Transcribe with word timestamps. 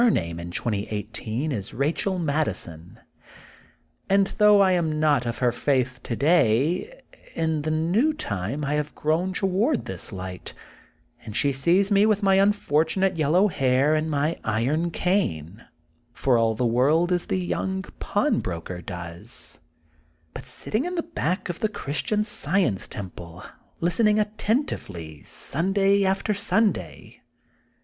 Her 0.01 0.09
name 0.09 0.39
in 0.39 0.49
2018 0.49 1.51
is 1.51 1.75
Rachel 1.75 2.17
Madison, 2.17 2.99
and, 4.09 4.25
though 4.39 4.59
I 4.59 4.71
am 4.71 4.99
not 4.99 5.27
of 5.27 5.37
her 5.37 5.51
faith 5.51 5.99
today, 6.01 6.99
in 7.35 7.61
the 7.61 7.69
new 7.69 8.11
time 8.11 8.65
I 8.65 8.73
have 8.73 8.95
grown 8.95 9.31
toward 9.31 9.85
this 9.85 10.11
light, 10.11 10.55
and 11.23 11.35
she 11.37 11.51
sees 11.51 11.91
me 11.91 12.07
with 12.07 12.23
my 12.23 12.33
unfortunate 12.37 13.15
yellow 13.15 13.47
hair 13.47 13.93
and 13.93 14.09
my 14.09 14.39
iron 14.43 14.89
cane, 14.89 15.63
for 16.11 16.35
all 16.35 16.55
the 16.55 16.65
world 16.65 17.11
as 17.11 17.27
the 17.27 17.37
young 17.37 17.83
pawnbroker 17.99 18.81
does, 18.81 19.59
but 20.33 20.47
sitting 20.47 20.85
in 20.85 20.95
the 20.95 21.03
back 21.03 21.47
of 21.47 21.59
the 21.59 21.69
Christian 21.69 22.23
Science 22.23 22.87
temple 22.87 23.43
listening 23.79 24.17
attentively, 24.17 25.21
Sunday 25.21 26.03
after 26.03 26.33
Sunday. 26.33 27.21